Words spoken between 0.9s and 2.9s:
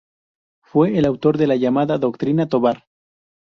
el autor de la llamada Doctrina Tobar.